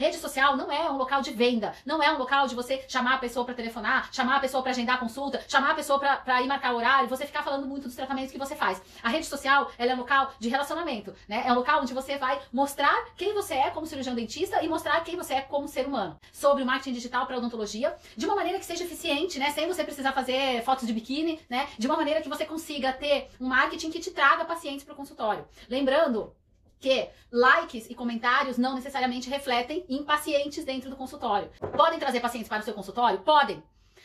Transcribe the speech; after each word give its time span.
Rede 0.00 0.16
social 0.16 0.56
não 0.56 0.70
é 0.70 0.88
um 0.88 0.96
local 0.96 1.20
de 1.20 1.32
venda, 1.32 1.74
não 1.84 2.00
é 2.00 2.08
um 2.12 2.18
local 2.18 2.46
de 2.46 2.54
você 2.54 2.84
chamar 2.86 3.14
a 3.14 3.18
pessoa 3.18 3.44
para 3.44 3.52
telefonar, 3.52 4.08
chamar 4.12 4.36
a 4.36 4.38
pessoa 4.38 4.62
para 4.62 4.70
agendar 4.70 5.00
consulta, 5.00 5.44
chamar 5.48 5.72
a 5.72 5.74
pessoa 5.74 5.98
para 5.98 6.40
ir 6.40 6.46
marcar 6.46 6.72
horário, 6.72 7.08
você 7.08 7.26
ficar 7.26 7.42
falando 7.42 7.66
muito 7.66 7.88
dos 7.88 7.96
tratamentos 7.96 8.30
que 8.30 8.38
você 8.38 8.54
faz. 8.54 8.80
A 9.02 9.08
rede 9.08 9.26
social 9.26 9.72
ela 9.76 9.90
é 9.90 9.94
um 9.96 9.98
local 9.98 10.32
de 10.38 10.48
relacionamento, 10.48 11.12
né? 11.26 11.42
É 11.44 11.50
um 11.50 11.56
local 11.56 11.80
onde 11.82 11.92
você 11.92 12.16
vai 12.16 12.40
mostrar 12.52 12.94
quem 13.16 13.34
você 13.34 13.54
é 13.54 13.70
como 13.70 13.88
cirurgião 13.88 14.14
dentista 14.14 14.62
e 14.62 14.68
mostrar 14.68 15.00
quem 15.00 15.16
você 15.16 15.34
é 15.34 15.40
como 15.40 15.66
ser 15.66 15.84
humano. 15.84 16.16
Sobre 16.32 16.62
o 16.62 16.66
marketing 16.66 16.92
digital 16.92 17.26
para 17.26 17.36
odontologia, 17.36 17.92
de 18.16 18.24
uma 18.24 18.36
maneira 18.36 18.60
que 18.60 18.66
seja 18.66 18.84
eficiente, 18.84 19.40
né? 19.40 19.50
Sem 19.50 19.66
você 19.66 19.82
precisar 19.82 20.12
fazer 20.12 20.62
fotos 20.62 20.86
de 20.86 20.92
biquíni, 20.92 21.40
né? 21.50 21.66
De 21.76 21.88
uma 21.88 21.96
maneira 21.96 22.22
que 22.22 22.28
você 22.28 22.44
consiga 22.44 22.92
ter 22.92 23.32
um 23.40 23.48
marketing 23.48 23.90
que 23.90 23.98
te 23.98 24.12
traga 24.12 24.44
pacientes 24.44 24.84
para 24.84 24.94
o 24.94 24.96
consultório. 24.96 25.44
Lembrando 25.68 26.32
que 26.80 27.08
likes 27.30 27.88
e 27.90 27.94
comentários 27.94 28.58
não 28.58 28.74
necessariamente 28.74 29.28
refletem 29.28 29.84
em 29.88 30.02
pacientes 30.02 30.64
dentro 30.64 30.90
do 30.90 30.96
consultório. 30.96 31.50
Podem 31.76 31.98
trazer 31.98 32.20
pacientes 32.20 32.48
para 32.48 32.60
o 32.60 32.64
seu 32.64 32.74
consultório? 32.74 33.20
Podem. 33.20 33.62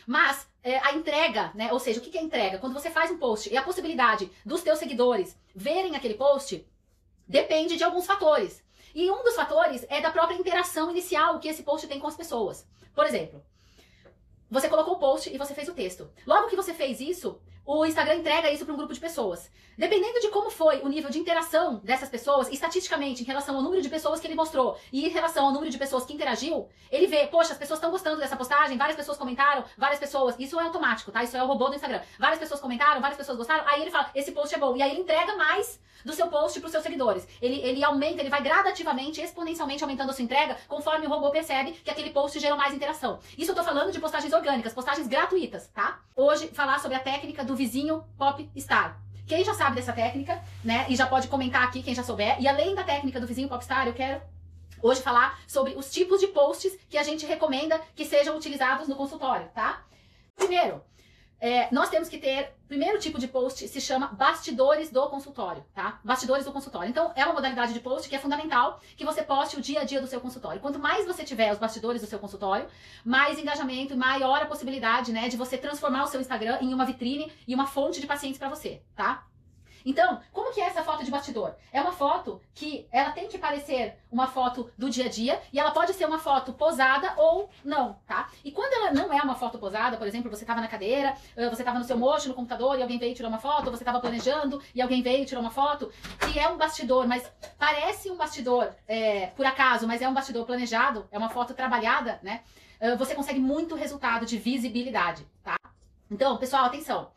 Mas 0.07 0.47
é, 0.63 0.79
a 0.79 0.93
entrega, 0.93 1.51
né? 1.53 1.71
Ou 1.71 1.79
seja, 1.79 1.99
o 1.99 2.03
que 2.03 2.17
é 2.17 2.21
entrega? 2.21 2.57
Quando 2.57 2.73
você 2.73 2.89
faz 2.89 3.11
um 3.11 3.17
post 3.17 3.51
e 3.51 3.57
a 3.57 3.63
possibilidade 3.63 4.29
dos 4.45 4.61
teus 4.61 4.79
seguidores 4.79 5.37
verem 5.55 5.95
aquele 5.95 6.15
post, 6.15 6.65
depende 7.27 7.77
de 7.77 7.83
alguns 7.83 8.05
fatores. 8.05 8.63
E 8.93 9.09
um 9.09 9.23
dos 9.23 9.35
fatores 9.35 9.85
é 9.89 10.01
da 10.01 10.11
própria 10.11 10.35
interação 10.35 10.91
inicial 10.91 11.39
que 11.39 11.47
esse 11.47 11.63
post 11.63 11.87
tem 11.87 11.99
com 11.99 12.07
as 12.07 12.15
pessoas. 12.15 12.67
Por 12.93 13.05
exemplo, 13.05 13.43
você 14.53 14.69
colocou 14.69 14.93
o 14.93 14.99
post 14.99 15.33
e 15.33 15.37
você 15.37 15.51
fez 15.55 15.67
o 15.67 15.73
texto. 15.73 16.07
Logo 16.27 16.47
que 16.47 16.55
você 16.55 16.75
fez 16.75 17.01
isso, 17.01 17.41
o 17.65 17.83
Instagram 17.87 18.17
entrega 18.17 18.51
isso 18.51 18.63
para 18.63 18.73
um 18.75 18.77
grupo 18.77 18.93
de 18.93 18.99
pessoas. 18.99 19.49
Dependendo 19.75 20.19
de 20.19 20.27
como 20.27 20.51
foi 20.51 20.81
o 20.81 20.87
nível 20.87 21.09
de 21.09 21.17
interação 21.17 21.77
dessas 21.83 22.07
pessoas, 22.07 22.47
estatisticamente, 22.49 23.23
em 23.23 23.25
relação 23.25 23.55
ao 23.55 23.63
número 23.63 23.81
de 23.81 23.89
pessoas 23.89 24.19
que 24.19 24.27
ele 24.27 24.35
mostrou 24.35 24.77
e 24.91 25.07
em 25.07 25.09
relação 25.09 25.47
ao 25.47 25.51
número 25.51 25.71
de 25.71 25.77
pessoas 25.79 26.05
que 26.05 26.13
interagiu, 26.13 26.69
ele 26.91 27.07
vê, 27.07 27.25
poxa, 27.25 27.53
as 27.53 27.57
pessoas 27.57 27.79
estão 27.79 27.89
gostando 27.89 28.19
dessa 28.19 28.37
postagem, 28.37 28.77
várias 28.77 28.95
pessoas 28.95 29.17
comentaram, 29.17 29.63
várias 29.75 29.99
pessoas. 29.99 30.35
Isso 30.37 30.59
é 30.59 30.63
automático, 30.63 31.11
tá? 31.11 31.23
Isso 31.23 31.35
é 31.35 31.43
o 31.43 31.47
robô 31.47 31.69
do 31.69 31.73
Instagram. 31.73 32.01
Várias 32.19 32.37
pessoas 32.37 32.59
comentaram, 32.59 33.01
várias 33.01 33.17
pessoas 33.17 33.39
gostaram. 33.39 33.67
Aí 33.67 33.81
ele 33.81 33.89
fala, 33.89 34.11
esse 34.13 34.31
post 34.31 34.53
é 34.53 34.59
bom. 34.59 34.77
E 34.77 34.83
aí 34.83 34.91
ele 34.91 35.01
entrega 35.01 35.35
mais 35.35 35.79
do 36.03 36.13
seu 36.13 36.27
post 36.27 36.59
para 36.59 36.67
os 36.67 36.71
seus 36.71 36.83
seguidores. 36.83 37.27
Ele, 37.41 37.59
ele 37.61 37.83
aumenta, 37.83 38.21
ele 38.21 38.29
vai 38.29 38.41
gradativamente, 38.41 39.21
exponencialmente 39.21 39.83
aumentando 39.83 40.09
a 40.09 40.13
sua 40.13 40.23
entrega, 40.23 40.57
conforme 40.67 41.05
o 41.05 41.09
robô 41.09 41.29
percebe 41.31 41.71
que 41.71 41.89
aquele 41.89 42.09
post 42.09 42.39
gerou 42.39 42.57
mais 42.57 42.73
interação. 42.73 43.19
Isso 43.37 43.51
eu 43.51 43.55
tô 43.55 43.63
falando 43.63 43.91
de 43.91 43.99
postagens 43.99 44.33
orgânicas, 44.33 44.73
postagens 44.73 45.07
gratuitas, 45.07 45.67
tá? 45.67 45.99
Hoje, 46.15 46.47
falar 46.49 46.79
sobre 46.79 46.97
a 46.97 46.99
técnica 46.99 47.43
do 47.43 47.55
vizinho 47.55 48.03
pop 48.17 48.49
star. 48.57 48.99
Quem 49.25 49.43
já 49.43 49.53
sabe 49.53 49.77
dessa 49.77 49.93
técnica, 49.93 50.43
né? 50.63 50.85
E 50.89 50.95
já 50.95 51.07
pode 51.07 51.27
comentar 51.27 51.63
aqui 51.63 51.81
quem 51.81 51.95
já 51.95 52.03
souber. 52.03 52.35
E 52.41 52.47
além 52.47 52.75
da 52.75 52.83
técnica 52.83 53.19
do 53.19 53.27
vizinho 53.27 53.47
popstar, 53.47 53.87
eu 53.87 53.93
quero 53.93 54.21
hoje 54.81 55.01
falar 55.01 55.39
sobre 55.47 55.75
os 55.75 55.89
tipos 55.91 56.19
de 56.19 56.27
posts 56.27 56.77
que 56.89 56.97
a 56.97 57.03
gente 57.03 57.25
recomenda 57.25 57.79
que 57.95 58.05
sejam 58.05 58.35
utilizados 58.35 58.87
no 58.87 58.95
consultório, 58.95 59.47
tá? 59.55 59.81
Primeiro, 60.35 60.81
é, 61.43 61.67
nós 61.73 61.89
temos 61.89 62.07
que 62.07 62.17
ter, 62.17 62.55
primeiro 62.69 62.97
tipo 62.97 63.19
de 63.19 63.27
post 63.27 63.67
se 63.67 63.81
chama 63.81 64.07
bastidores 64.07 64.89
do 64.89 65.09
consultório, 65.09 65.61
tá? 65.75 65.99
Bastidores 66.01 66.45
do 66.45 66.53
consultório. 66.53 66.89
Então, 66.89 67.11
é 67.17 67.25
uma 67.25 67.33
modalidade 67.33 67.73
de 67.73 67.81
post 67.81 68.07
que 68.07 68.15
é 68.15 68.19
fundamental 68.19 68.79
que 68.95 69.03
você 69.03 69.21
poste 69.21 69.57
o 69.57 69.61
dia 69.61 69.81
a 69.81 69.83
dia 69.83 69.99
do 69.99 70.07
seu 70.07 70.21
consultório. 70.21 70.61
Quanto 70.61 70.79
mais 70.79 71.05
você 71.05 71.21
tiver 71.25 71.51
os 71.51 71.59
bastidores 71.59 72.01
do 72.01 72.07
seu 72.07 72.17
consultório, 72.17 72.65
mais 73.03 73.37
engajamento 73.37 73.97
maior 73.97 74.41
a 74.41 74.45
possibilidade, 74.45 75.11
né, 75.11 75.27
de 75.27 75.35
você 75.35 75.57
transformar 75.57 76.03
o 76.03 76.07
seu 76.07 76.21
Instagram 76.21 76.59
em 76.61 76.73
uma 76.73 76.85
vitrine 76.85 77.29
e 77.45 77.53
uma 77.53 77.67
fonte 77.67 77.99
de 77.99 78.07
pacientes 78.07 78.39
para 78.39 78.47
você, 78.47 78.81
tá? 78.95 79.27
Então, 79.85 80.21
como 80.31 80.53
que 80.53 80.61
é 80.61 80.65
essa 80.65 80.83
foto 80.83 81.03
de 81.03 81.11
bastidor? 81.11 81.55
É 81.71 81.81
uma 81.81 81.91
foto 81.91 82.41
que 82.53 82.87
ela 82.91 83.11
tem 83.11 83.27
que 83.27 83.37
parecer 83.37 83.97
uma 84.11 84.27
foto 84.27 84.71
do 84.77 84.89
dia 84.89 85.05
a 85.05 85.09
dia 85.09 85.41
e 85.51 85.59
ela 85.59 85.71
pode 85.71 85.93
ser 85.93 86.05
uma 86.05 86.19
foto 86.19 86.53
posada 86.53 87.13
ou 87.17 87.49
não, 87.63 87.99
tá? 88.07 88.29
E 88.43 88.51
quando 88.51 88.72
ela 88.83 88.91
não 88.91 89.13
é 89.13 89.21
uma 89.21 89.35
foto 89.35 89.57
posada, 89.57 89.97
por 89.97 90.05
exemplo, 90.05 90.29
você 90.29 90.43
estava 90.43 90.61
na 90.61 90.67
cadeira, 90.67 91.15
você 91.49 91.61
estava 91.61 91.79
no 91.79 91.85
seu 91.85 91.97
mocho 91.97 92.27
no 92.27 92.33
computador 92.33 92.77
e 92.77 92.81
alguém 92.81 92.99
veio 92.99 93.15
tirar 93.15 93.29
uma 93.29 93.39
foto, 93.39 93.71
você 93.71 93.83
estava 93.83 93.99
planejando 93.99 94.61
e 94.75 94.81
alguém 94.81 95.01
veio 95.01 95.25
tirar 95.25 95.39
uma 95.39 95.51
foto, 95.51 95.91
que 96.31 96.39
é 96.39 96.47
um 96.49 96.57
bastidor, 96.57 97.07
mas 97.07 97.31
parece 97.57 98.09
um 98.11 98.17
bastidor 98.17 98.69
é, 98.87 99.27
por 99.27 99.45
acaso, 99.45 99.87
mas 99.87 100.01
é 100.01 100.07
um 100.07 100.13
bastidor 100.13 100.45
planejado, 100.45 101.07
é 101.11 101.17
uma 101.17 101.29
foto 101.29 101.53
trabalhada, 101.53 102.19
né? 102.21 102.41
Você 102.97 103.15
consegue 103.15 103.39
muito 103.39 103.75
resultado 103.75 104.25
de 104.25 104.37
visibilidade, 104.37 105.25
tá? 105.41 105.55
Então, 106.11 106.35
pessoal, 106.37 106.65
atenção. 106.65 107.11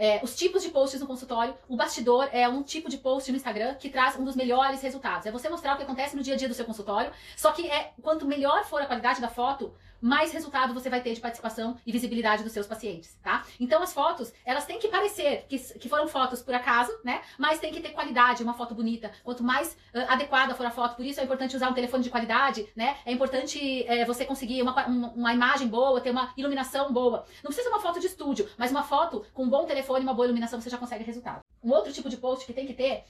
É, 0.00 0.20
os 0.22 0.36
tipos 0.36 0.62
de 0.62 0.68
posts 0.68 1.00
no 1.00 1.08
consultório, 1.08 1.56
o 1.68 1.74
bastidor 1.74 2.28
é 2.30 2.48
um 2.48 2.62
tipo 2.62 2.88
de 2.88 2.96
post 2.98 3.28
no 3.32 3.36
Instagram 3.36 3.74
que 3.74 3.90
traz 3.90 4.16
um 4.16 4.22
dos 4.22 4.36
melhores 4.36 4.80
resultados. 4.80 5.26
É 5.26 5.32
você 5.32 5.48
mostrar 5.48 5.74
o 5.74 5.76
que 5.76 5.82
acontece 5.82 6.14
no 6.14 6.22
dia 6.22 6.34
a 6.34 6.36
dia 6.36 6.46
do 6.46 6.54
seu 6.54 6.64
consultório, 6.64 7.10
só 7.36 7.50
que 7.50 7.68
é 7.68 7.92
quanto 8.00 8.24
melhor 8.24 8.64
for 8.64 8.80
a 8.80 8.86
qualidade 8.86 9.20
da 9.20 9.28
foto, 9.28 9.74
mais 10.00 10.32
resultado 10.32 10.74
você 10.74 10.88
vai 10.88 11.00
ter 11.00 11.14
de 11.14 11.20
participação 11.20 11.76
e 11.86 11.92
visibilidade 11.92 12.42
dos 12.42 12.52
seus 12.52 12.66
pacientes, 12.66 13.16
tá? 13.22 13.44
Então 13.58 13.82
as 13.82 13.92
fotos, 13.92 14.32
elas 14.44 14.64
têm 14.64 14.78
que 14.78 14.88
parecer 14.88 15.44
que, 15.48 15.58
que 15.58 15.88
foram 15.88 16.08
fotos 16.08 16.42
por 16.42 16.54
acaso, 16.54 16.92
né? 17.04 17.20
Mas 17.38 17.58
tem 17.58 17.72
que 17.72 17.80
ter 17.80 17.90
qualidade, 17.90 18.42
uma 18.42 18.54
foto 18.54 18.74
bonita. 18.74 19.10
Quanto 19.24 19.42
mais 19.42 19.72
uh, 19.94 20.00
adequada 20.08 20.54
for 20.54 20.66
a 20.66 20.70
foto, 20.70 20.96
por 20.96 21.04
isso 21.04 21.20
é 21.20 21.24
importante 21.24 21.56
usar 21.56 21.68
um 21.68 21.74
telefone 21.74 22.02
de 22.02 22.10
qualidade, 22.10 22.68
né? 22.74 22.96
É 23.04 23.12
importante 23.12 23.84
é, 23.86 24.04
você 24.04 24.24
conseguir 24.24 24.62
uma, 24.62 24.86
uma, 24.86 25.32
imagem 25.32 25.68
boa, 25.68 26.00
ter 26.00 26.10
uma 26.10 26.32
iluminação 26.36 26.92
boa. 26.92 27.24
Não 27.42 27.50
precisa 27.50 27.68
uma 27.68 27.80
foto 27.80 28.00
de 28.00 28.06
estúdio, 28.06 28.48
mas 28.56 28.70
uma 28.70 28.82
foto 28.82 29.24
com 29.32 29.44
um 29.44 29.48
bom 29.48 29.64
telefone 29.64 30.00
e 30.00 30.02
uma 30.04 30.14
boa 30.14 30.26
iluminação 30.26 30.60
você 30.60 30.70
já 30.70 30.78
consegue 30.78 31.04
resultado. 31.04 31.40
Um 31.62 31.70
outro 31.70 31.92
tipo 31.92 32.08
de 32.08 32.16
post 32.16 32.46
que 32.46 32.52
tem 32.52 32.66
que 32.66 32.74
ter 32.74 33.04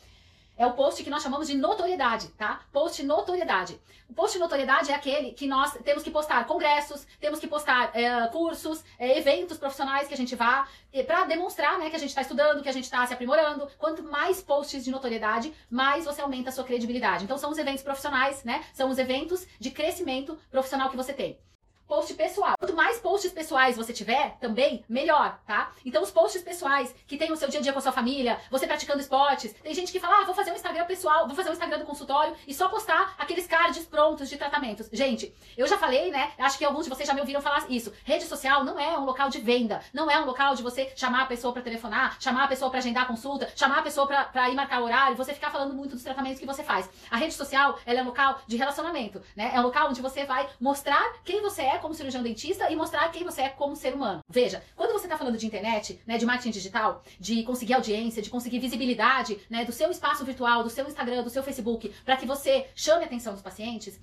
é 0.58 0.66
o 0.66 0.72
post 0.72 1.02
que 1.02 1.08
nós 1.08 1.22
chamamos 1.22 1.46
de 1.46 1.56
notoriedade, 1.56 2.28
tá? 2.36 2.60
Post 2.72 3.02
notoriedade. 3.04 3.80
O 4.08 4.12
post 4.12 4.36
notoriedade 4.38 4.90
é 4.90 4.94
aquele 4.94 5.30
que 5.32 5.46
nós 5.46 5.72
temos 5.84 6.02
que 6.02 6.10
postar 6.10 6.44
congressos, 6.46 7.06
temos 7.20 7.38
que 7.38 7.46
postar 7.46 7.92
é, 7.94 8.26
cursos, 8.26 8.84
é, 8.98 9.16
eventos 9.18 9.56
profissionais 9.56 10.08
que 10.08 10.14
a 10.14 10.16
gente 10.16 10.34
vá, 10.34 10.66
para 11.06 11.26
demonstrar 11.26 11.78
né, 11.78 11.88
que 11.88 11.96
a 11.96 11.98
gente 11.98 12.08
está 12.08 12.22
estudando, 12.22 12.62
que 12.62 12.68
a 12.68 12.72
gente 12.72 12.84
está 12.84 13.06
se 13.06 13.14
aprimorando. 13.14 13.68
Quanto 13.78 14.02
mais 14.02 14.42
posts 14.42 14.84
de 14.84 14.90
notoriedade, 14.90 15.54
mais 15.70 16.04
você 16.04 16.20
aumenta 16.20 16.48
a 16.48 16.52
sua 16.52 16.64
credibilidade. 16.64 17.24
Então 17.24 17.38
são 17.38 17.50
os 17.50 17.58
eventos 17.58 17.82
profissionais, 17.82 18.42
né? 18.42 18.64
São 18.74 18.90
os 18.90 18.98
eventos 18.98 19.46
de 19.60 19.70
crescimento 19.70 20.36
profissional 20.50 20.90
que 20.90 20.96
você 20.96 21.12
tem 21.12 21.38
post 21.88 22.12
pessoal. 22.14 22.54
Quanto 22.58 22.76
mais 22.76 22.98
posts 22.98 23.32
pessoais 23.32 23.76
você 23.76 23.92
tiver, 23.92 24.36
também, 24.38 24.84
melhor, 24.88 25.40
tá? 25.46 25.72
Então, 25.84 26.02
os 26.02 26.10
posts 26.10 26.42
pessoais 26.42 26.94
que 27.06 27.16
tem 27.16 27.32
o 27.32 27.36
seu 27.36 27.48
dia 27.48 27.60
a 27.60 27.62
dia 27.62 27.72
com 27.72 27.78
a 27.78 27.82
sua 27.82 27.92
família, 27.92 28.38
você 28.50 28.66
praticando 28.66 29.00
esportes, 29.00 29.54
tem 29.54 29.74
gente 29.74 29.90
que 29.90 29.98
fala, 29.98 30.20
ah, 30.20 30.24
vou 30.24 30.34
fazer 30.34 30.52
um 30.52 30.54
Instagram 30.54 30.84
pessoal, 30.84 31.26
vou 31.26 31.34
fazer 31.34 31.48
um 31.48 31.52
Instagram 31.52 31.78
do 31.78 31.86
consultório 31.86 32.36
e 32.46 32.52
só 32.52 32.68
postar 32.68 33.14
aqueles 33.18 33.46
cards 33.46 33.86
prontos 33.86 34.28
de 34.28 34.36
tratamentos. 34.36 34.88
Gente, 34.92 35.34
eu 35.56 35.66
já 35.66 35.78
falei, 35.78 36.10
né? 36.10 36.32
Acho 36.38 36.58
que 36.58 36.64
alguns 36.64 36.84
de 36.84 36.90
vocês 36.90 37.06
já 37.06 37.14
me 37.14 37.20
ouviram 37.20 37.40
falar 37.40 37.64
isso. 37.70 37.92
Rede 38.04 38.24
social 38.24 38.62
não 38.64 38.78
é 38.78 38.98
um 38.98 39.04
local 39.04 39.30
de 39.30 39.40
venda, 39.40 39.80
não 39.94 40.10
é 40.10 40.20
um 40.20 40.26
local 40.26 40.54
de 40.54 40.62
você 40.62 40.92
chamar 40.94 41.22
a 41.22 41.26
pessoa 41.26 41.54
para 41.54 41.62
telefonar, 41.62 42.18
chamar 42.20 42.44
a 42.44 42.48
pessoa 42.48 42.70
para 42.70 42.80
agendar 42.80 43.06
consulta, 43.06 43.50
chamar 43.56 43.78
a 43.78 43.82
pessoa 43.82 44.06
para 44.06 44.50
ir 44.50 44.54
marcar 44.54 44.82
horário, 44.82 45.16
você 45.16 45.32
ficar 45.32 45.50
falando 45.50 45.72
muito 45.72 45.94
dos 45.94 46.02
tratamentos 46.02 46.38
que 46.38 46.46
você 46.46 46.62
faz. 46.62 46.90
A 47.10 47.16
rede 47.16 47.32
social, 47.32 47.78
ela 47.86 48.00
é 48.00 48.02
um 48.02 48.06
local 48.06 48.40
de 48.46 48.56
relacionamento, 48.56 49.22
né? 49.34 49.52
É 49.54 49.60
um 49.60 49.62
local 49.62 49.88
onde 49.88 50.02
você 50.02 50.24
vai 50.24 50.46
mostrar 50.60 51.02
quem 51.24 51.40
você 51.40 51.62
é 51.62 51.77
como 51.78 51.94
cirurgião 51.94 52.22
dentista 52.22 52.70
e 52.70 52.76
mostrar 52.76 53.08
quem 53.10 53.24
você 53.24 53.42
é 53.42 53.48
como 53.48 53.74
ser 53.76 53.94
humano. 53.94 54.20
Veja, 54.28 54.62
quando 54.76 54.92
você 54.92 55.06
está 55.06 55.16
falando 55.16 55.38
de 55.38 55.46
internet, 55.46 56.00
né, 56.06 56.18
de 56.18 56.26
marketing 56.26 56.50
digital, 56.50 57.02
de 57.18 57.42
conseguir 57.42 57.74
audiência, 57.74 58.22
de 58.22 58.30
conseguir 58.30 58.58
visibilidade, 58.58 59.38
né, 59.48 59.64
do 59.64 59.72
seu 59.72 59.90
espaço 59.90 60.24
virtual, 60.24 60.62
do 60.62 60.70
seu 60.70 60.86
Instagram, 60.86 61.22
do 61.22 61.30
seu 61.30 61.42
Facebook, 61.42 61.92
para 62.04 62.16
que 62.16 62.26
você 62.26 62.66
chame 62.74 63.04
a 63.04 63.06
atenção 63.06 63.32
dos 63.32 63.42
pacientes, 63.42 63.98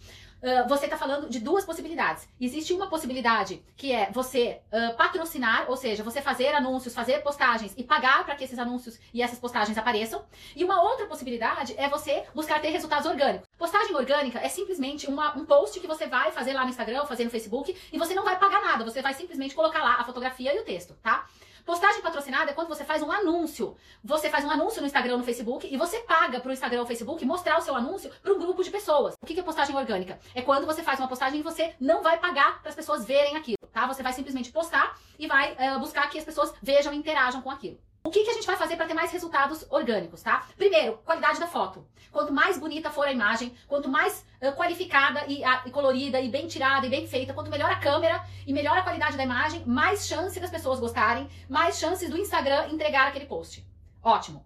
Uh, 0.46 0.70
você 0.70 0.86
está 0.86 0.96
falando 0.96 1.28
de 1.28 1.40
duas 1.40 1.66
possibilidades. 1.66 2.30
Existe 2.40 2.72
uma 2.72 2.86
possibilidade 2.86 3.64
que 3.76 3.92
é 3.92 4.12
você 4.12 4.62
uh, 4.72 4.96
patrocinar, 4.96 5.66
ou 5.68 5.76
seja, 5.76 6.04
você 6.04 6.22
fazer 6.22 6.54
anúncios, 6.54 6.94
fazer 6.94 7.24
postagens 7.24 7.74
e 7.76 7.84
pagar 7.84 8.24
para 8.24 8.36
que 8.36 8.44
esses 8.44 8.60
anúncios 8.60 9.00
e 9.12 9.24
essas 9.24 9.40
postagens 9.40 9.76
apareçam. 9.76 10.24
E 10.56 10.64
uma 10.64 10.84
outra 10.84 11.08
possibilidade 11.08 11.74
é 11.80 11.90
você 11.90 12.26
buscar 12.36 12.62
ter 12.62 12.70
resultados 12.70 13.10
orgânicos. 13.10 13.50
Postagem 13.58 13.96
orgânica 13.96 14.38
é 14.38 14.48
simplesmente 14.48 15.08
uma, 15.08 15.36
um 15.36 15.46
post 15.46 15.80
que 15.80 15.88
você 15.88 16.06
vai 16.06 16.32
fazer 16.32 16.54
lá 16.54 16.62
no 16.62 16.70
Instagram, 16.70 17.08
fazer 17.08 17.24
no 17.24 17.32
Facebook, 17.32 17.76
e 17.92 17.98
você 17.98 18.14
não 18.14 18.24
vai 18.24 18.38
pagar 18.38 18.62
nada, 18.62 18.86
você 18.86 19.02
vai 19.02 19.16
simplesmente 19.16 19.56
colocar 19.56 19.82
lá 19.82 19.96
a 19.96 20.04
fotografia 20.04 20.56
e 20.56 20.60
o 20.60 20.64
texto, 20.64 20.94
tá? 21.02 21.28
Postagem 21.66 22.00
patrocinada 22.00 22.52
é 22.52 22.54
quando 22.54 22.68
você 22.68 22.84
faz 22.84 23.02
um 23.02 23.12
anúncio. 23.12 23.76
Você 24.04 24.30
faz 24.30 24.46
um 24.46 24.52
anúncio 24.52 24.82
no 24.82 24.86
Instagram 24.86 25.14
ou 25.14 25.18
no 25.18 25.24
Facebook 25.24 25.68
e 25.68 25.76
você 25.76 25.98
paga 26.02 26.40
pro 26.40 26.54
Instagram 26.54 26.82
ou 26.82 26.86
Facebook 26.86 27.26
mostrar 27.26 27.58
o 27.58 27.62
seu 27.62 27.76
anúncio 27.76 28.12
para 28.22 28.32
um 28.32 28.38
grupo 28.38 28.64
de 28.64 28.70
pessoas. 28.70 29.16
O 29.20 29.26
que 29.26 29.40
é 29.40 29.42
postagem 29.42 29.76
orgânica? 29.76 30.20
É 30.36 30.44
quando 30.44 30.68
você 30.68 30.84
faz 30.84 31.00
uma 31.00 31.08
postagem 31.08 31.40
e 31.40 31.44
você 31.44 31.74
não 31.80 32.04
vai 32.04 32.20
pagar 32.20 32.62
para 32.62 32.70
as 32.70 32.76
pessoas 32.76 33.04
verem 33.04 33.36
aquilo, 33.36 33.58
tá? 33.74 33.88
Você 33.88 34.04
vai 34.04 34.14
simplesmente 34.14 34.52
postar 34.52 34.96
e 35.18 35.26
vai 35.26 35.54
uh, 35.54 35.80
buscar 35.80 36.08
que 36.08 36.20
as 36.20 36.24
pessoas 36.24 36.54
vejam 36.62 36.94
e 36.94 36.98
interajam 36.98 37.42
com 37.42 37.50
aquilo. 37.50 37.80
O 38.04 38.12
que, 38.12 38.24
que 38.24 38.30
a 38.30 38.34
gente 38.34 38.46
vai 38.46 38.56
fazer 38.56 38.76
para 38.76 38.86
ter 38.86 38.94
mais 38.94 39.12
resultados 39.12 39.66
orgânicos, 39.72 40.22
tá? 40.22 40.46
Primeiro, 40.56 41.00
qualidade 41.04 41.40
da 41.40 41.48
foto. 41.48 41.84
Quanto 42.12 42.32
mais 42.32 42.60
bonita 42.60 42.92
for 42.92 43.08
a 43.08 43.12
imagem, 43.12 43.58
quanto 43.68 43.90
mais 43.90 44.24
qualificada 44.54 45.26
e, 45.28 45.44
a, 45.44 45.64
e, 45.66 45.72
colorida 45.72 46.20
e 46.20 46.30
bem 46.30 46.48
tirada 46.48 46.86
e 46.86 46.90
bem 46.90 47.08
feita, 47.08 47.34
quanto 47.34 47.50
melhor 47.50 47.70
a 47.72 47.76
câmera 47.76 48.24
e 48.46 48.54
melhor 48.54 48.78
a 48.78 48.82
qualidade 48.82 49.18
da 49.18 49.24
imagem, 49.24 49.64
mais 49.66 50.08
chance 50.08 50.40
das 50.40 50.50
pessoas 50.50 50.80
gostarem, 50.80 51.30
mais 51.50 51.78
chances 51.78 52.10
do 52.10 52.18
Instagram 52.18 52.68
entregar 52.70 53.08
aquele 53.08 53.26
post. 53.26 53.66
Ótimo. 54.04 54.46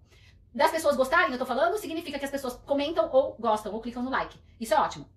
Das 0.54 0.72
pessoas 0.72 0.96
gostarem, 0.96 1.32
eu 1.32 1.38
tô 1.38 1.46
falando, 1.46 1.78
significa 1.78 2.18
que 2.18 2.26
as 2.26 2.32
pessoas 2.32 2.56
comentam 2.66 3.10
ou 3.12 3.36
gostam 3.40 3.74
ou 3.74 3.82
clicam 3.82 4.04
no 4.04 4.10
like. 4.10 4.38
Isso 4.60 4.74
é 4.74 4.80
ótimo. 4.80 5.08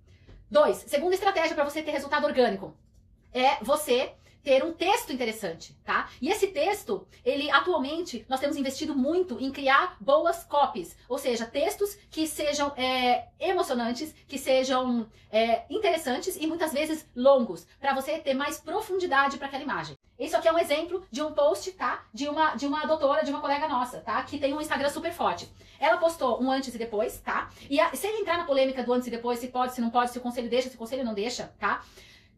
Dois, 0.50 0.76
segunda 0.86 1.14
estratégia 1.14 1.54
para 1.54 1.64
você 1.64 1.82
ter 1.82 1.92
resultado 1.92 2.26
orgânico 2.26 2.76
é 3.32 3.56
você 3.62 4.12
ter 4.42 4.64
um 4.64 4.72
texto 4.72 5.12
interessante, 5.12 5.74
tá? 5.84 6.08
E 6.20 6.28
esse 6.28 6.48
texto, 6.48 7.06
ele 7.24 7.50
atualmente 7.50 8.24
nós 8.28 8.40
temos 8.40 8.56
investido 8.56 8.94
muito 8.94 9.38
em 9.40 9.50
criar 9.50 9.96
boas 10.00 10.44
copies, 10.44 10.96
ou 11.08 11.18
seja, 11.18 11.46
textos 11.46 11.96
que 12.10 12.26
sejam 12.26 12.72
é, 12.76 13.28
emocionantes, 13.38 14.14
que 14.26 14.38
sejam 14.38 15.06
é, 15.30 15.64
interessantes 15.70 16.36
e 16.36 16.46
muitas 16.46 16.72
vezes 16.72 17.06
longos, 17.14 17.66
para 17.80 17.94
você 17.94 18.18
ter 18.18 18.34
mais 18.34 18.60
profundidade 18.60 19.38
para 19.38 19.46
aquela 19.46 19.62
imagem. 19.62 19.96
Isso 20.18 20.36
aqui 20.36 20.46
é 20.46 20.52
um 20.52 20.58
exemplo 20.58 21.04
de 21.10 21.22
um 21.22 21.32
post, 21.32 21.72
tá? 21.72 22.04
De 22.12 22.28
uma, 22.28 22.54
de 22.54 22.66
uma 22.66 22.86
doutora, 22.86 23.24
de 23.24 23.30
uma 23.30 23.40
colega 23.40 23.66
nossa, 23.66 24.00
tá? 24.00 24.22
Que 24.22 24.38
tem 24.38 24.54
um 24.54 24.60
Instagram 24.60 24.88
super 24.88 25.12
forte. 25.12 25.48
Ela 25.80 25.96
postou 25.96 26.40
um 26.40 26.50
antes 26.50 26.72
e 26.74 26.78
depois, 26.78 27.18
tá? 27.18 27.50
E 27.68 27.80
a, 27.80 27.92
sem 27.94 28.20
entrar 28.20 28.38
na 28.38 28.44
polêmica 28.44 28.84
do 28.84 28.92
antes 28.92 29.08
e 29.08 29.10
depois, 29.10 29.40
se 29.40 29.48
pode, 29.48 29.74
se 29.74 29.80
não 29.80 29.90
pode, 29.90 30.12
se 30.12 30.18
o 30.18 30.20
conselho 30.20 30.48
deixa, 30.48 30.68
se 30.68 30.76
o 30.76 30.78
conselho 30.78 31.04
não 31.04 31.14
deixa, 31.14 31.52
tá? 31.58 31.82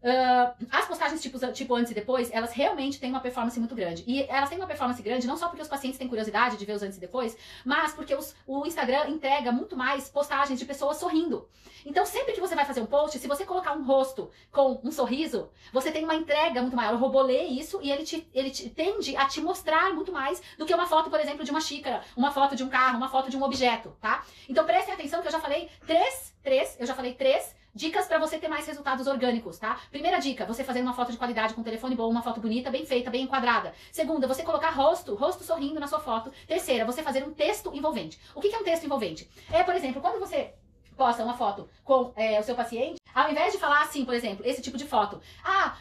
Uh, 0.05 0.67
as 0.71 0.85
postagens 0.85 1.23
tipo, 1.23 1.39
tipo 1.51 1.75
antes 1.75 1.91
e 1.91 1.95
depois, 1.95 2.31
elas 2.31 2.53
realmente 2.53 3.01
têm 3.01 3.09
uma 3.09 3.21
performance 3.21 3.59
muito 3.59 3.75
grande. 3.75 4.05
E 4.07 4.23
elas 4.25 4.51
têm 4.51 4.59
uma 4.59 4.67
performance 4.67 5.03
grande 5.03 5.27
não 5.27 5.35
só 5.35 5.49
porque 5.49 5.63
os 5.63 5.69
pacientes 5.69 5.99
têm 5.99 6.07
curiosidade 6.07 6.59
de 6.59 6.65
ver 6.67 6.75
os 6.75 6.83
antes 6.83 6.99
e 6.99 7.01
depois, 7.01 7.35
mas 7.65 7.95
porque 7.95 8.15
os, 8.15 8.35
o 8.47 8.67
Instagram 8.67 9.09
entrega 9.09 9.51
muito 9.51 9.75
mais 9.75 10.11
postagens 10.11 10.59
de 10.59 10.67
pessoas 10.67 10.99
sorrindo. 10.99 11.49
Então, 11.87 12.05
sempre 12.05 12.35
que 12.35 12.41
você 12.41 12.55
vai 12.55 12.67
fazer 12.67 12.83
um 12.83 12.87
post, 12.87 13.19
se 13.19 13.27
você 13.27 13.47
colocar 13.47 13.73
um 13.73 13.83
rosto 13.83 14.31
com 14.53 14.79
um 14.85 14.93
sorriso, 14.93 15.49
você 15.73 15.91
tem 15.91 16.05
uma 16.05 16.15
entrega 16.15 16.61
muito 16.61 16.77
maior. 16.77 16.93
O 16.95 16.99
robô 16.99 17.23
lê 17.23 17.45
isso 17.45 17.81
e 17.83 17.91
ele, 17.91 18.05
te, 18.05 18.29
ele 18.35 18.51
te, 18.51 18.69
tende 18.69 19.17
a 19.17 19.25
te 19.25 19.41
mostrar 19.41 19.95
muito 19.95 20.13
mais 20.13 20.43
do 20.59 20.67
que 20.67 20.75
uma 20.75 20.87
foto, 20.87 21.09
por 21.09 21.19
exemplo, 21.19 21.45
de 21.45 21.51
uma 21.51 21.63
xícara, 21.63 22.03
uma 22.15 22.31
foto 22.31 22.55
de 22.55 22.63
um 22.63 22.69
carro, 22.69 22.99
uma 22.99 23.09
foto 23.09 23.31
de 23.31 23.39
um 23.39 23.43
objeto, 23.43 23.97
tá? 24.03 24.23
Então, 24.51 24.67
prestem 24.67 24.93
atenção 24.93 25.23
que 25.23 25.29
eu 25.29 25.33
já 25.33 25.41
falei 25.41 25.71
três, 25.87 26.35
três, 26.43 26.77
eu 26.79 26.87
já 26.87 26.95
falei 26.95 27.15
três 27.15 27.55
Dicas 27.77 28.07
para 28.07 28.21
você 28.21 28.39
ter 28.39 28.47
mais 28.47 28.65
resultados 28.69 29.09
orgânicos, 29.09 29.59
tá? 29.59 29.81
Primeira 29.91 30.21
dica, 30.21 30.47
você 30.47 30.63
fazer 30.63 30.81
uma 30.81 30.93
foto 30.93 31.11
de 31.11 31.19
qualidade 31.19 31.55
com 31.55 31.61
um 31.61 31.65
telefone 31.65 31.97
bom, 31.97 32.09
uma 32.09 32.23
foto 32.23 32.41
bonita, 32.41 32.71
bem 32.71 32.87
feita, 32.87 33.11
bem 33.11 33.25
enquadrada. 33.25 33.75
Segunda, 33.91 34.29
você 34.29 34.45
colocar 34.45 34.71
rosto, 34.71 35.17
rosto 35.17 35.43
sorrindo 35.43 35.81
na 35.81 35.89
sua 35.89 35.99
foto. 35.99 36.31
Terceira, 36.47 36.85
você 36.85 37.03
fazer 37.03 37.25
um 37.25 37.33
texto 37.33 37.75
envolvente. 37.75 38.21
O 38.33 38.41
que 38.41 38.55
é 38.55 38.59
um 38.59 38.63
texto 38.63 38.85
envolvente? 38.85 39.29
É, 39.51 39.65
por 39.65 39.75
exemplo, 39.75 40.01
quando 40.01 40.21
você 40.21 40.55
posta 40.97 41.25
uma 41.25 41.37
foto 41.37 41.69
com 41.83 42.13
é, 42.15 42.39
o 42.39 42.45
seu 42.45 42.55
paciente, 42.55 43.01
ao 43.15 43.31
invés 43.31 43.53
de 43.53 43.59
falar 43.59 43.83
assim, 43.83 44.05
por 44.05 44.15
exemplo, 44.15 44.45
esse 44.45 44.61
tipo 44.61 44.77
de 44.77 44.85
foto, 44.85 45.21
ah, 45.45 45.75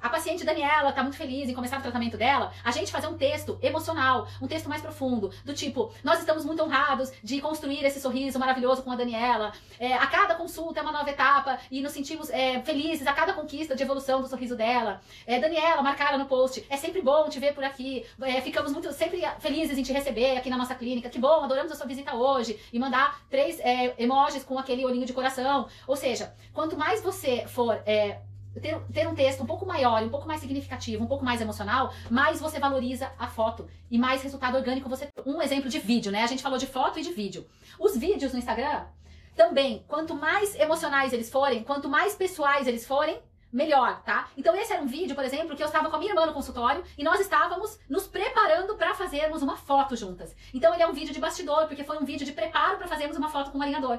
a 0.00 0.08
paciente 0.08 0.44
Daniela 0.44 0.92
tá 0.92 1.02
muito 1.02 1.16
feliz 1.16 1.48
em 1.48 1.54
começar 1.54 1.78
o 1.78 1.82
tratamento 1.82 2.16
dela, 2.16 2.52
a 2.64 2.70
gente 2.70 2.90
fazer 2.90 3.06
um 3.06 3.16
texto 3.16 3.58
emocional, 3.62 4.26
um 4.40 4.46
texto 4.46 4.68
mais 4.68 4.80
profundo, 4.80 5.30
do 5.44 5.52
tipo, 5.52 5.92
nós 6.02 6.18
estamos 6.20 6.44
muito 6.44 6.62
honrados 6.62 7.12
de 7.22 7.40
construir 7.40 7.84
esse 7.84 8.00
sorriso 8.00 8.38
maravilhoso 8.38 8.82
com 8.82 8.90
a 8.90 8.96
Daniela, 8.96 9.52
é, 9.78 9.94
a 9.94 10.06
cada 10.06 10.34
consulta 10.34 10.80
é 10.80 10.82
uma 10.82 10.92
nova 10.92 11.10
etapa 11.10 11.58
e 11.70 11.80
nos 11.80 11.92
sentimos 11.92 12.30
é, 12.30 12.60
felizes 12.62 13.06
a 13.06 13.12
cada 13.12 13.32
conquista 13.32 13.74
de 13.74 13.82
evolução 13.82 14.20
do 14.20 14.28
sorriso 14.28 14.56
dela. 14.56 15.00
É, 15.26 15.38
Daniela, 15.38 15.82
marcar 15.82 16.18
no 16.18 16.26
post, 16.26 16.64
é 16.68 16.76
sempre 16.76 17.02
bom 17.02 17.28
te 17.28 17.38
ver 17.38 17.54
por 17.54 17.64
aqui, 17.64 18.04
é, 18.22 18.40
ficamos 18.40 18.72
muito 18.72 18.92
sempre 18.92 19.22
felizes 19.38 19.78
em 19.78 19.82
te 19.82 19.92
receber 19.92 20.36
aqui 20.36 20.50
na 20.50 20.56
nossa 20.56 20.74
clínica, 20.74 21.08
que 21.08 21.18
bom, 21.18 21.44
adoramos 21.44 21.72
a 21.72 21.74
sua 21.74 21.86
visita 21.86 22.14
hoje, 22.14 22.58
e 22.72 22.78
mandar 22.78 23.20
três 23.28 23.58
é, 23.60 23.94
emojis 23.98 24.44
com 24.44 24.58
aquele 24.58 24.84
olhinho 24.84 25.06
de 25.06 25.12
coração. 25.12 25.68
Ou 25.86 25.96
seja, 25.96 26.34
quanto 26.70 26.78
mais 26.78 27.02
você 27.02 27.44
for 27.48 27.82
é, 27.84 28.20
ter, 28.62 28.78
ter, 28.92 29.08
um 29.08 29.14
texto 29.14 29.42
um 29.42 29.46
pouco 29.46 29.66
maior, 29.66 30.00
um 30.04 30.08
pouco 30.08 30.28
mais 30.28 30.40
significativo, 30.40 31.02
um 31.02 31.06
pouco 31.06 31.24
mais 31.24 31.40
emocional, 31.40 31.92
mais 32.08 32.40
você 32.40 32.60
valoriza 32.60 33.10
a 33.18 33.26
foto 33.26 33.68
e 33.90 33.98
mais 33.98 34.22
resultado 34.22 34.56
orgânico 34.56 34.88
você. 34.88 35.08
Um 35.26 35.42
exemplo 35.42 35.68
de 35.68 35.80
vídeo, 35.80 36.12
né? 36.12 36.22
A 36.22 36.28
gente 36.28 36.42
falou 36.42 36.58
de 36.58 36.66
foto 36.66 37.00
e 37.00 37.02
de 37.02 37.12
vídeo. 37.12 37.44
Os 37.76 37.96
vídeos 37.96 38.32
no 38.32 38.38
Instagram 38.38 38.84
também, 39.34 39.84
quanto 39.88 40.14
mais 40.14 40.54
emocionais 40.54 41.12
eles 41.12 41.28
forem, 41.28 41.64
quanto 41.64 41.88
mais 41.88 42.14
pessoais 42.14 42.68
eles 42.68 42.86
forem, 42.86 43.18
melhor, 43.52 44.00
tá? 44.04 44.28
Então 44.36 44.54
esse 44.54 44.72
era 44.72 44.80
um 44.80 44.86
vídeo, 44.86 45.16
por 45.16 45.24
exemplo, 45.24 45.56
que 45.56 45.62
eu 45.62 45.66
estava 45.66 45.90
com 45.90 45.96
a 45.96 45.98
minha 45.98 46.12
irmã 46.12 46.24
no 46.24 46.32
consultório 46.32 46.84
e 46.96 47.02
nós 47.02 47.18
estávamos 47.18 47.80
nos 47.88 48.06
preparando 48.06 48.76
para 48.76 48.94
fazermos 48.94 49.42
uma 49.42 49.56
foto 49.56 49.96
juntas. 49.96 50.36
Então 50.54 50.72
ele 50.72 50.84
é 50.84 50.86
um 50.86 50.92
vídeo 50.92 51.12
de 51.12 51.18
bastidor, 51.18 51.66
porque 51.66 51.82
foi 51.82 51.98
um 51.98 52.04
vídeo 52.04 52.24
de 52.24 52.30
preparo 52.30 52.78
para 52.78 52.86
fazermos 52.86 53.16
uma 53.16 53.28
foto 53.28 53.50
com 53.50 53.58
um 53.58 53.62
alinhador. 53.62 53.98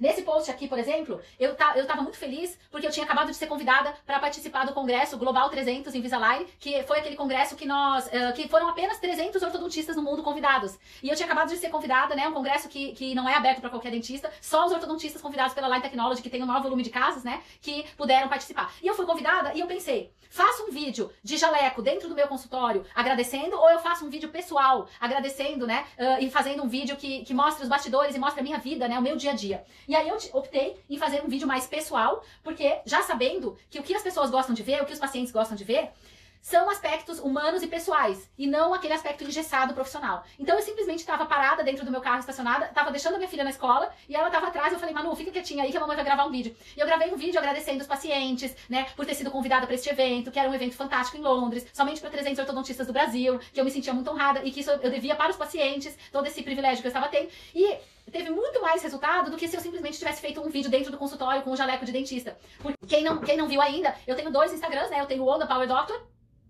Nesse 0.00 0.22
post 0.22 0.50
aqui, 0.50 0.68
por 0.68 0.78
exemplo, 0.78 1.20
eu, 1.38 1.54
tá, 1.54 1.76
eu 1.76 1.86
tava 1.86 2.02
muito 2.02 2.16
feliz 2.16 2.58
porque 2.70 2.86
eu 2.86 2.90
tinha 2.90 3.04
acabado 3.04 3.28
de 3.28 3.36
ser 3.36 3.46
convidada 3.46 3.94
para 4.06 4.18
participar 4.18 4.64
do 4.64 4.72
congresso 4.72 5.16
Global 5.16 5.48
300 5.48 5.94
em 5.94 5.98
Invisalign, 5.98 6.46
que 6.58 6.82
foi 6.84 6.98
aquele 6.98 7.16
congresso 7.16 7.56
que 7.56 7.66
nós, 7.66 8.06
uh, 8.06 8.32
que 8.34 8.48
foram 8.48 8.68
apenas 8.68 8.98
300 8.98 9.42
ortodontistas 9.42 9.96
no 9.96 10.02
mundo 10.02 10.22
convidados. 10.22 10.78
E 11.02 11.08
eu 11.08 11.16
tinha 11.16 11.26
acabado 11.26 11.48
de 11.48 11.56
ser 11.56 11.70
convidada, 11.70 12.14
né, 12.14 12.28
um 12.28 12.32
congresso 12.32 12.68
que, 12.68 12.92
que 12.92 13.14
não 13.14 13.28
é 13.28 13.34
aberto 13.34 13.60
para 13.60 13.70
qualquer 13.70 13.90
dentista, 13.90 14.30
só 14.40 14.66
os 14.66 14.72
ortodontistas 14.72 15.20
convidados 15.20 15.54
pela 15.54 15.68
Line 15.68 15.82
Technology, 15.82 16.22
que 16.22 16.30
tem 16.30 16.42
um 16.42 16.46
maior 16.46 16.62
volume 16.62 16.82
de 16.82 16.90
casos, 16.90 17.24
né, 17.24 17.42
que 17.60 17.84
puderam 17.96 18.28
participar. 18.28 18.72
E 18.82 18.86
eu 18.86 18.94
fui 18.94 19.06
convidada 19.06 19.52
e 19.54 19.60
eu 19.60 19.66
pensei, 19.66 20.12
faço 20.30 20.64
um 20.64 20.70
vídeo 20.70 21.10
de 21.22 21.36
jaleco 21.36 21.82
dentro 21.82 22.08
do 22.08 22.14
meu 22.14 22.28
consultório 22.28 22.84
agradecendo 22.94 23.56
ou 23.56 23.70
eu 23.70 23.78
faço 23.78 24.04
um 24.04 24.10
vídeo 24.10 24.28
pessoal 24.28 24.88
agradecendo, 25.00 25.66
né, 25.66 25.84
uh, 25.98 26.22
e 26.22 26.30
fazendo 26.30 26.62
um 26.62 26.68
vídeo 26.68 26.96
que, 26.96 27.24
que 27.24 27.34
mostre 27.34 27.62
os 27.62 27.68
bastidores 27.68 28.14
e 28.14 28.18
mostre 28.18 28.40
a 28.40 28.44
minha 28.44 28.58
vida, 28.58 28.86
né, 28.86 28.98
o 28.98 29.02
meu 29.02 29.16
dia 29.16 29.32
a 29.32 29.34
dia. 29.34 29.64
E 29.88 29.96
aí 29.96 30.06
eu 30.06 30.18
optei 30.34 30.78
em 30.88 30.98
fazer 30.98 31.24
um 31.24 31.28
vídeo 31.28 31.48
mais 31.48 31.66
pessoal, 31.66 32.22
porque 32.44 32.78
já 32.84 33.02
sabendo 33.02 33.56
que 33.70 33.80
o 33.80 33.82
que 33.82 33.94
as 33.94 34.02
pessoas 34.02 34.30
gostam 34.30 34.54
de 34.54 34.62
ver, 34.62 34.82
o 34.82 34.86
que 34.86 34.92
os 34.92 34.98
pacientes 34.98 35.32
gostam 35.32 35.56
de 35.56 35.64
ver, 35.64 35.90
são 36.40 36.70
aspectos 36.70 37.18
humanos 37.18 37.62
e 37.62 37.66
pessoais, 37.66 38.30
e 38.38 38.46
não 38.46 38.72
aquele 38.72 38.94
aspecto 38.94 39.24
engessado 39.24 39.74
profissional. 39.74 40.22
Então 40.38 40.56
eu 40.56 40.62
simplesmente 40.62 41.00
estava 41.00 41.26
parada 41.26 41.64
dentro 41.64 41.84
do 41.84 41.90
meu 41.90 42.00
carro 42.00 42.20
estacionada, 42.20 42.66
estava 42.66 42.90
deixando 42.90 43.14
a 43.14 43.18
minha 43.18 43.28
filha 43.28 43.44
na 43.44 43.50
escola, 43.50 43.90
e 44.08 44.14
ela 44.14 44.28
estava 44.28 44.46
atrás, 44.46 44.72
eu 44.72 44.78
falei, 44.78 44.94
Manu, 44.94 45.14
fica 45.16 45.30
quietinha 45.30 45.64
aí 45.64 45.70
que 45.70 45.76
a 45.76 45.80
mamãe 45.80 45.96
vai 45.96 46.04
gravar 46.04 46.26
um 46.26 46.30
vídeo. 46.30 46.56
E 46.76 46.80
eu 46.80 46.86
gravei 46.86 47.12
um 47.12 47.16
vídeo 47.16 47.38
agradecendo 47.38 47.80
os 47.80 47.86
pacientes, 47.86 48.54
né, 48.68 48.86
por 48.94 49.04
ter 49.04 49.14
sido 49.14 49.30
convidada 49.30 49.66
para 49.66 49.74
este 49.74 49.90
evento, 49.90 50.30
que 50.30 50.38
era 50.38 50.48
um 50.48 50.54
evento 50.54 50.76
fantástico 50.76 51.18
em 51.18 51.22
Londres, 51.22 51.66
somente 51.72 52.00
para 52.00 52.10
300 52.10 52.38
ortodontistas 52.38 52.86
do 52.86 52.92
Brasil, 52.92 53.38
que 53.52 53.60
eu 53.60 53.64
me 53.64 53.70
sentia 53.70 53.92
muito 53.92 54.10
honrada 54.10 54.44
e 54.44 54.50
que 54.50 54.60
isso 54.60 54.70
eu 54.70 54.90
devia 54.90 55.16
para 55.16 55.30
os 55.30 55.36
pacientes, 55.36 55.96
todo 56.12 56.26
esse 56.26 56.42
privilégio 56.42 56.80
que 56.80 56.86
eu 56.86 56.90
estava 56.90 57.08
tendo. 57.08 57.28
E 57.54 57.76
teve 58.10 58.30
muito 58.30 58.60
mais 58.60 58.82
resultado 58.82 59.30
do 59.30 59.36
que 59.36 59.48
se 59.48 59.56
eu 59.56 59.60
simplesmente 59.60 59.98
tivesse 59.98 60.20
feito 60.20 60.40
um 60.40 60.48
vídeo 60.48 60.70
dentro 60.70 60.90
do 60.90 60.98
consultório 60.98 61.42
com 61.42 61.50
um 61.50 61.56
jaleco 61.56 61.84
de 61.84 61.92
dentista. 61.92 62.36
Porque 62.58 62.78
quem 62.86 63.02
não, 63.02 63.18
quem 63.18 63.36
não 63.36 63.48
viu 63.48 63.60
ainda, 63.60 63.94
eu 64.06 64.16
tenho 64.16 64.30
dois 64.30 64.52
Instagrams, 64.52 64.90
né? 64.90 65.00
Eu 65.00 65.06
tenho 65.06 65.22
o 65.22 65.28
Onda 65.28 65.46
Power 65.46 65.66
Doctor, 65.66 66.00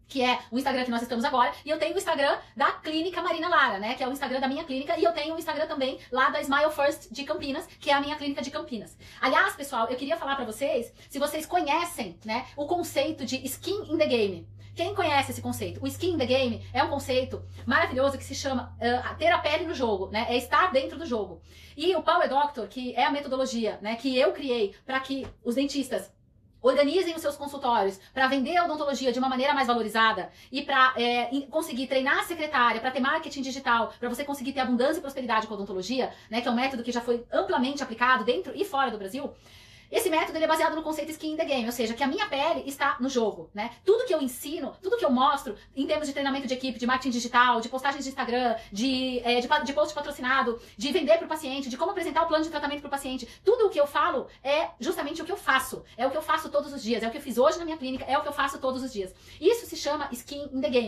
que 0.09 0.23
é 0.23 0.39
o 0.51 0.59
Instagram 0.59 0.85
que 0.85 0.91
nós 0.91 1.03
estamos 1.03 1.25
agora, 1.25 1.53
e 1.65 1.71
eu 1.71 1.79
tenho 1.79 1.95
o 1.95 1.99
Instagram 1.99 2.39
da 2.57 2.73
Clínica 2.73 3.21
Marina 3.21 3.49
Lara, 3.49 3.79
né, 3.79 3.95
que 3.95 4.03
é 4.03 4.09
o 4.09 4.13
Instagram 4.13 4.41
da 4.41 4.49
minha 4.49 4.65
clínica, 4.65 4.99
e 4.99 5.05
eu 5.05 5.13
tenho 5.13 5.35
o 5.35 5.39
Instagram 5.39 5.67
também 5.67 6.01
lá 6.11 6.31
da 6.31 6.41
Smile 6.41 6.73
First 6.73 7.13
de 7.13 7.25
Campinas, 7.25 7.67
que 7.79 7.91
é 7.91 7.93
a 7.93 8.01
minha 8.01 8.17
clínica 8.17 8.41
de 8.41 8.51
Campinas. 8.51 8.97
Aliás, 9.21 9.55
pessoal, 9.55 9.87
eu 9.89 9.97
queria 9.97 10.17
falar 10.17 10.35
para 10.35 10.47
vocês, 10.47 10.93
se 11.11 11.19
vocês 11.19 11.45
conhecem, 11.45 12.19
né, 12.25 12.47
o 12.57 12.67
conceito 12.67 13.25
de 13.27 13.37
skin 13.45 13.93
in 13.93 13.99
the 13.99 14.07
game. 14.07 14.49
Quem 14.79 14.95
conhece 14.95 15.33
esse 15.33 15.43
conceito? 15.43 15.83
O 15.83 15.89
skin 15.89 16.13
in 16.13 16.19
the 16.19 16.25
game 16.25 16.65
é 16.73 16.85
um 16.85 16.89
conceito 16.89 17.43
maravilhoso 17.67 18.17
que 18.17 18.23
se 18.23 18.33
chama 18.33 18.73
uh, 18.77 19.17
ter 19.17 19.27
a 19.27 19.39
pele 19.39 19.67
no 19.67 19.75
jogo, 19.75 20.09
né? 20.09 20.25
É 20.31 20.37
estar 20.37 20.71
dentro 20.71 20.97
do 20.97 21.05
jogo. 21.05 21.43
E 21.77 21.97
o 21.97 22.03
Power 22.05 22.29
Doctor, 22.29 22.69
que 22.69 22.95
é 22.95 23.05
a 23.05 23.11
metodologia, 23.11 23.81
né, 23.83 23.97
que 23.97 24.17
eu 24.17 24.31
criei 24.31 24.77
para 24.87 25.01
que 25.01 25.27
os 25.43 25.57
dentistas 25.57 26.13
Organizem 26.61 27.15
os 27.15 27.23
seus 27.23 27.37
consultórios 27.37 28.01
para 28.13 28.27
vender 28.27 28.57
a 28.57 28.65
odontologia 28.65 29.13
de 29.13 29.19
uma 29.21 29.29
maneira 29.29 29.55
mais 29.55 29.69
valorizada 29.69 30.29
e 30.51 30.63
para 30.63 30.93
é, 30.97 31.31
conseguir 31.49 31.87
treinar 31.87 32.19
a 32.19 32.25
secretária, 32.25 32.81
para 32.81 32.91
ter 32.91 32.99
marketing 32.99 33.43
digital, 33.43 33.93
para 34.01 34.09
você 34.09 34.25
conseguir 34.25 34.53
ter 34.53 34.61
abundância 34.61 34.99
e 34.99 35.01
prosperidade 35.01 35.47
com 35.47 35.55
a 35.55 35.57
odontologia, 35.57 36.13
né, 36.29 36.41
que 36.41 36.49
é 36.49 36.51
um 36.51 36.57
método 36.57 36.83
que 36.83 36.91
já 36.91 37.01
foi 37.01 37.25
amplamente 37.33 37.81
aplicado 37.81 38.25
dentro 38.25 38.53
e 38.57 38.65
fora 38.65 38.91
do 38.91 38.99
Brasil. 38.99 39.33
Esse 39.91 40.11
método 40.11 40.37
é 40.39 40.47
baseado 40.47 40.75
no 40.77 40.83
conceito 40.83 41.11
skin 41.11 41.33
in 41.33 41.37
the 41.37 41.45
game, 41.45 41.67
ou 41.67 41.73
seja, 41.73 41.95
que 41.95 42.03
a 42.03 42.07
minha 42.07 42.27
pele 42.27 42.65
está 42.67 42.97
no 43.01 43.09
jogo, 43.09 43.51
né? 43.55 43.71
Tudo 43.85 44.05
que 44.05 44.15
eu 44.15 44.21
ensino, 44.21 44.75
tudo 44.83 44.99
que 44.99 45.05
eu 45.05 45.11
mostro 45.11 45.57
em 45.75 45.87
termos 45.87 46.07
de 46.07 46.13
treinamento 46.13 46.47
de 46.47 46.55
equipe, 46.55 46.79
de 46.79 46.87
marketing 46.87 47.11
digital, 47.11 47.61
de 47.61 47.69
postagens 47.69 48.05
de 48.05 48.11
Instagram, 48.11 48.57
de, 48.71 49.21
é, 49.25 49.41
de, 49.41 49.49
de 49.65 49.73
post 49.73 49.95
patrocinado, 49.95 50.61
de 50.77 50.93
vender 50.93 51.17
para 51.17 51.25
o 51.25 51.29
paciente, 51.29 51.69
de 51.69 51.77
como 51.77 51.93
apresentar 51.93 52.23
o 52.23 52.27
plano 52.27 52.45
de 52.45 52.51
tratamento 52.51 52.81
para 52.81 52.89
o 52.89 52.91
paciente, 52.91 53.27
tudo 53.45 53.67
o 53.67 53.71
que 53.71 53.81
eu 53.81 53.87
falo 53.87 54.27
é 54.43 54.69
justamente 54.79 55.23
o 55.23 55.25
que 55.25 55.33
eu 55.33 55.37
faço. 55.37 55.83
É 55.97 56.07
o 56.07 56.11
que 56.11 56.17
eu 56.17 56.23
faço 56.23 56.51
todos 56.51 56.73
os 56.73 56.83
dias, 56.83 57.03
é 57.03 57.09
o 57.09 57.11
que 57.11 57.17
eu 57.17 57.23
fiz 57.23 57.39
hoje 57.39 57.59
na 57.59 57.65
minha 57.65 57.77
clínica, 57.77 58.05
é 58.05 58.19
o 58.19 58.23
que 58.23 58.29
eu 58.29 58.33
faço 58.33 58.59
todos 58.59 58.83
os 58.83 58.93
dias. 58.93 59.15
Isso 59.41 59.67
se 59.67 59.77
chama 59.77 60.09
skin 60.13 60.51
in 60.53 60.61
the 60.61 60.69
game. 60.69 60.87